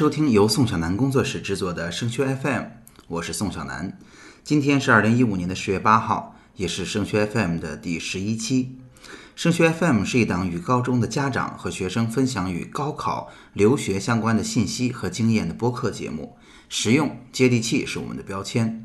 [0.00, 2.62] 收听由宋小南工作室制作的升学 FM，
[3.06, 3.98] 我是宋小南。
[4.42, 8.78] 今天是二零一五年的十月八号，也是升学 FM 的第十一期。
[9.36, 16.38] 升学 FM 是一档与高中的家长和学生分享与高考、留学相关的信息和经验的播客节目，
[16.70, 18.82] 实用接地气是我们的标签。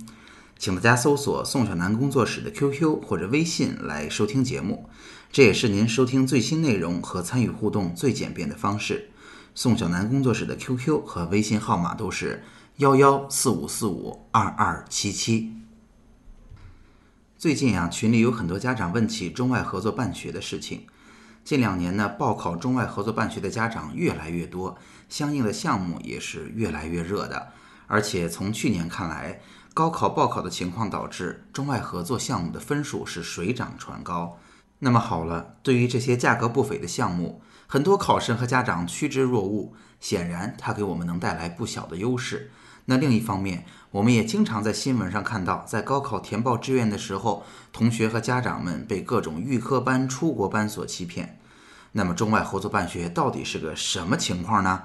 [0.60, 4.90] 请大家搜索宋小南工作室的 QQ 或者微信来收听节目，
[5.32, 9.12] 这也是您收听最新内容和参与互动最简便的方式。
[9.58, 12.44] 宋小南工作室的 QQ 和微信号码都是
[12.76, 15.54] 幺幺四五四五二二七七。
[17.38, 20.86] 最近啊，群里有很多家长问起中外合作办学的事情。
[21.46, 27.54] 近两年呢，报考中外合作办学的家长越来越多，相应的项目也是越来越热的。
[27.88, 29.40] 而且从去年看来，
[29.74, 34.38] 高考报考的情况导致中外合作项目的分数是水涨船高。
[34.80, 42.52] 那么好了，对于这些价格不菲的项目，很多考生和家长趋之若鹜，显然它给我们能带来不小的优势。
[42.86, 51.40] 那另一方面，我们也经常在新闻上看到，在高考填报志愿的时候，同学和家长们被各种预科班、出国班所欺骗。
[51.94, 54.84] 那么，中外合作办学到底是个什么情况呢？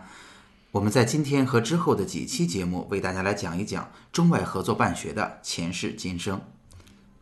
[0.71, 6.41] 我们在今天和之后的几期节目为大家来讲一讲中外合作办学的前世今生。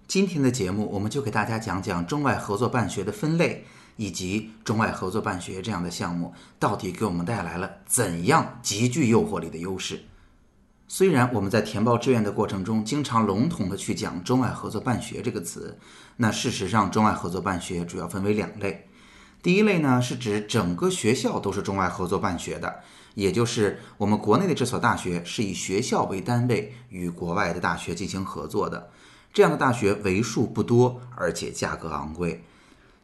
[0.08, 3.64] 今天的节目，我们就给大家讲讲中外合作办学的分类。
[4.00, 10.04] 以及中外合作办学这样的项目，到底给我们带来了怎样极具诱惑力的优势？
[10.86, 15.76] 虽然我们在填报志愿的过程中，经常笼统的去讲中外合作办学这个词，
[16.18, 18.86] 那事实上，中外合作办学主要分为两类。
[19.42, 22.82] 第一类呢，是指整个学校都是中外合作办学的，
[23.14, 28.90] 也就是我们国内的这所大学是以学校为单位与国外的大学进行合作的，
[29.32, 32.44] 这样的大学为数不多，而且价格昂贵。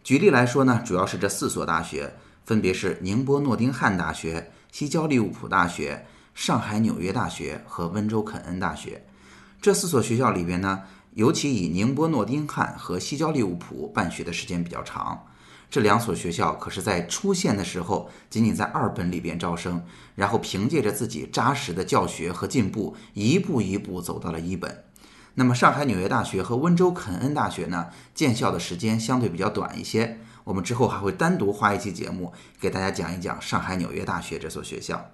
[0.02, 9.06] 举例来说呢，主要是这四所大学，分别是宁波诺丁汉大学、西交利物浦大学、上海纽约大学和温州肯恩大学。
[9.62, 10.82] 这四所学校里边呢，
[11.14, 15.26] 尤其以宁波诺丁汉和西交利物浦办学的时间比较长。
[15.70, 19.82] 这两所学校可是在出现的时候，仅仅在二本里边招生，
[20.14, 24.84] 然后凭借着自己扎实的教学和进步，一步一步走到了一本。
[25.36, 30.20] 那么，上海纽约大学和温州肯恩大学呢，建校的时间相对比较短一些。
[30.44, 35.10] 我们之后还会单独花一期节目给大家讲一讲上海纽约大学这所学校。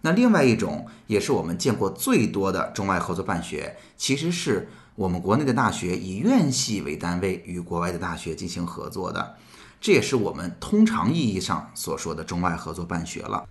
[0.00, 9.36] 那另外一种，也是我们见过最多的中外合作办学，其实是我们国内的大学以院系为单位与国外的大学进行合作的，
[9.80, 13.46] 这也是我们通常意义上所说的中外合作办学了。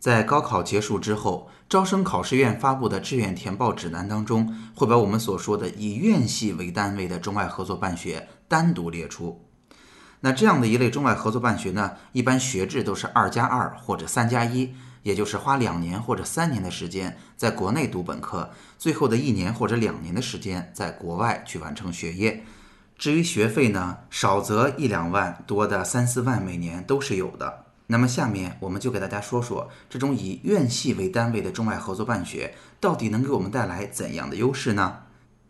[0.00, 9.44] 在高考结束之后，招生考试院发布的志愿填报指南当中，会把我们所说的以院系为单位的中外合作办学单独列出。
[10.20, 22.42] 那这样的一类中外合作办学呢，一般学制都是二加二或者三加一，也就是花两年或者三年的时间在国内读本科，最后的一年或者两年的时间在国外去完成学业。
[22.96, 27.66] 至于学费呢，少则一两万，多的三四万每年都是有的。
[27.90, 34.98] 那么下面我们就给大家说说，这种以院系为单位的中外合作办学到底能给我们带来怎样的优势呢？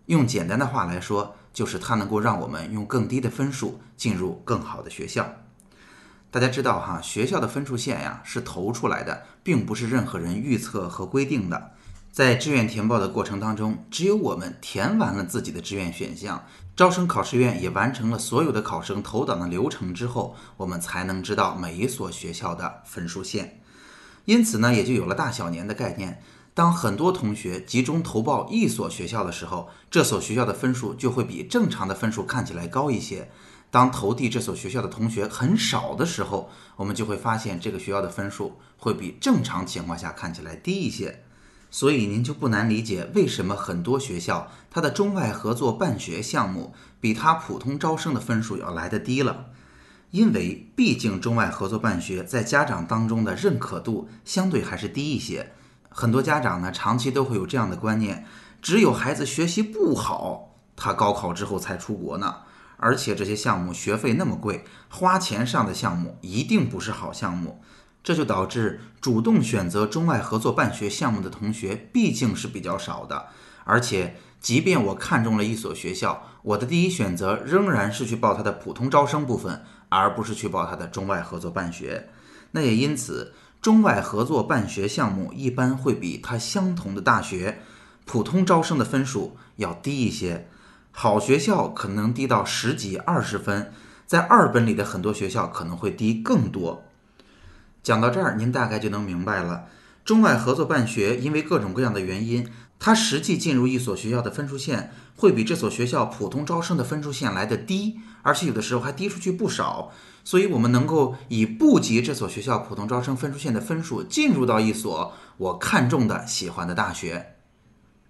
[0.06, 5.34] 用简单的话来说，就是它能够让我们用更低的分数进入更好的学校。
[6.31, 11.73] 大家知道哈，学校的分数线呀是投出来的，并不是任何人预测和规定的。
[12.12, 16.44] 在志愿填报的过程当中，只有我们填完了自己的志愿选项，
[16.75, 23.60] 招生考试院也完成了所有的考生投档的流程之后，我们才能知道每一所学校的分数线。
[24.25, 26.20] 因此呢，也就有了大小年的概念。
[26.53, 33.31] 当很多同学集中投报一所学校的时候，这所学校的分数就会比正常的分数看起来高一些。
[33.70, 41.22] 当投递这所学校的同学很少的时候，我们就会发现这个学校的分数会比正常情况下看起来低一些。
[41.70, 49.46] 所以您就不难理解为什么很多学校它的中外合作办学项目比它普通招生的分数要来得低了，
[50.11, 55.52] 因为毕竟中外合作办学在家长当中的认可度相对还是低一些。
[55.88, 58.25] 很多家长呢长期都会有这样的观念：
[58.61, 62.37] 只有孩子学习不好，他高考之后才出国呢。
[62.82, 67.62] 而且这些项目学费那么贵，花钱上的项目一定不是好项目。
[68.02, 73.26] 这就导致主动选择中外合作办学项目的同学毕竟是比较少的，
[73.64, 82.08] 而且即便我看中了一所学校，我的第一选择仍然是去报它的普通招生部分，而不是去报它的中外合作办学。
[82.52, 87.61] 那也因此，中外合作办学项目一般会比它相同的大学
[88.06, 90.49] 普通招生的分数要低一些，
[90.91, 93.73] 好学校可能低到十几二十分，
[94.06, 96.82] 在二本里的很多学校可能会低更多。
[97.82, 99.67] 讲到这儿，您大概就能明白了，
[100.05, 102.47] 中外合作办学因为各种各样的原因，
[102.79, 109.93] 它实际进入一所学校的分数线会比这所学校普通招生的分数线来的低，而且有的时候还低出去不少。
[110.23, 117.37] 所以，我们能够以不及这所学校普通招生分数线的分数进入到一所我看中的、喜欢的大学，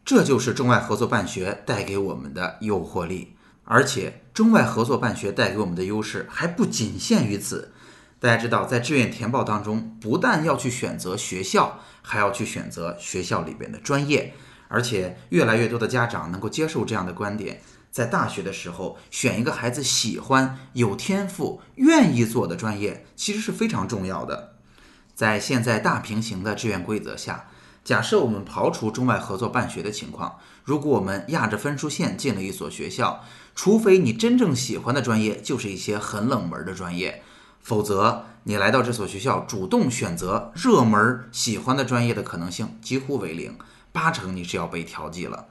[0.05, 3.37] 这就是中外合作办学带给我们的诱惑力。
[3.65, 7.73] 而且，中外合作办学带给我们的优势还不仅限于此。
[8.21, 14.35] 大家知道，在志愿填报当中，不但要去选择学校，还要去选择学校里边的专业。
[14.69, 17.63] 而且，越来越多的家长能够接受这样的观点。
[17.91, 24.53] 在大学的时候，选一个孩子喜欢、有天赋、愿意做的专业，其实是非常重要的。
[25.15, 27.49] 在现在大平行的志愿规则下，
[27.83, 33.25] 假设我们刨除中外合作办学的情况，如果我们压着分数线进了一所学校，
[33.55, 37.23] 除非你真正喜欢的专业就是一些很冷门的专业，
[37.61, 43.57] 否则你来到这所学校主动选择热门喜欢的专业的可能性几乎为零，
[43.93, 45.47] 八成你是要被调剂了。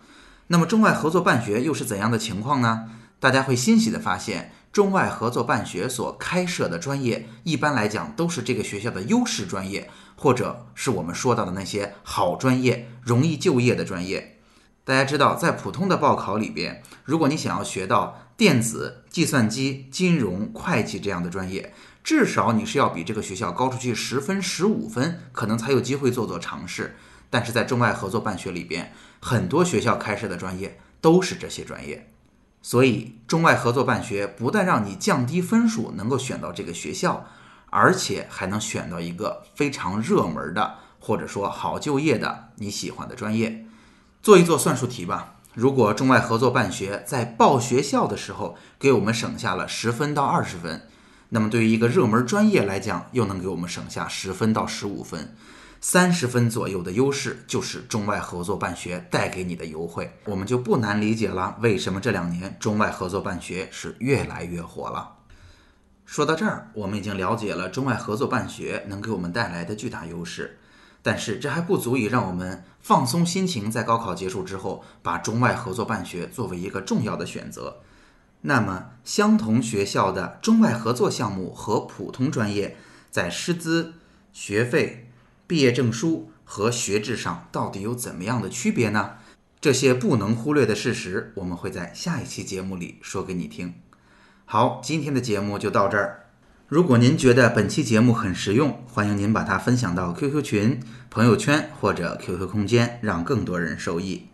[0.48, 2.90] 那么中外合作办学又是怎样的情况呢？
[3.20, 14.38] 大家会欣喜地发现，中外合作办学所开设的专业，一般来讲都是这个学校的优势专业，或者是我们说到的那些好专业、容易就业的专业。
[14.84, 21.74] 大家知道，在普通的报考里边，如果你想要学到电子、计算机、金融、会计这样的专业，
[22.10, 26.98] 至少你是要比这个学校高出去十分、十五分，可能才有机会做做尝试。
[27.30, 32.12] 但是在中外合作办学里边，很多学校开设的专业都是这些专业，
[32.64, 37.28] 所以中外合作办学不但让你降低分数能够选到这个学校，
[37.70, 43.68] 而且还能选到一个非常热门的或者说好就业的你喜欢的专业。
[44.24, 50.88] 做一做算术题吧，如果中外合作办学在报学校的时候给我们省下了十分到二十分，
[51.30, 55.36] 那么对于一个热门专业来讲，又能给我们省下十分到十五分。
[55.82, 65.16] 三十分左右的优势就是中外合作办学带给你的优惠，我们就不难理解了为什么这两年中外合作办学是越来越火了。
[66.06, 70.58] 说到这儿，我们已经了解了中外合作办学能给我们带来的巨大优势，
[71.02, 77.78] 但是这还不足以让我们放松心情，在高考结束之后把中外合作办学作为一个重要的选择。
[78.42, 82.78] 那么，相同学校的中外合作项目和普通专业
[83.12, 83.94] 在师资、
[84.32, 85.06] 学费。
[85.46, 89.16] 毕业证书和学制上到底有怎么样的区别呢？
[89.60, 93.74] 这些不能忽略的事实，我们会在下一期节目里说给你听。
[94.46, 96.28] 好，今天的节目就到这儿。
[96.68, 104.28] 如果您觉得本期节目很实用，欢迎您把它分享到 QQ 群、朋友圈或者 QQ 空间，让更多人受益。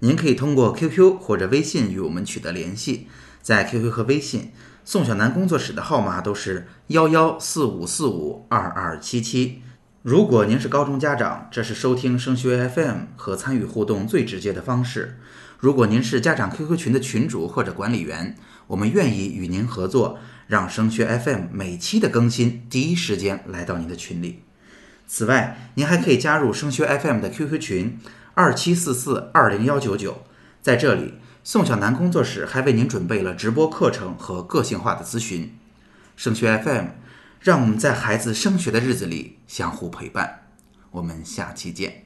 [0.00, 3.08] 您可以通过 QQ 或者微信与我们取得联系，
[3.42, 4.52] 在 QQ 和微信，
[4.84, 9.62] 宋小南工作室的号码都是幺幺四五四五二二七七。
[10.02, 15.18] 如果您是高中家长，这是收听升学 FM 和参与互动最直接的方式。
[15.58, 18.34] 如果您是家长 QQ 群的群主或者管理员，
[18.66, 24.42] 我们愿意与您合作，让升学 FM 每期的更新第一时间来到您的群里。
[25.06, 27.98] 此外，您还可以加入升学 FM 的 QQ 群
[28.32, 30.22] 二七四四二零幺九九，
[30.62, 35.56] 在这里，宋小楠工作室还为您准备了直播课程和个性化的咨询。
[36.16, 37.00] 升学 FM。
[37.40, 40.42] 让我们在孩子升学的日子里相互陪伴。
[40.90, 42.04] 我们下期见。